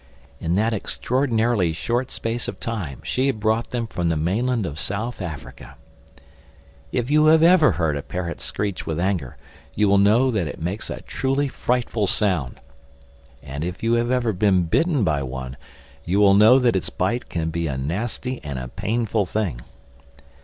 [0.39, 4.79] In that extraordinarily short space of time she had brought them from the mainland of
[4.79, 5.75] South America.
[6.91, 9.37] If you have ever heard a parrot screech with anger
[9.75, 12.59] you will know that it makes a truly frightful sound;
[13.43, 15.55] and if you have ever been bitten by one,
[16.03, 19.61] you will know that its bite can be a nasty and a painful thing.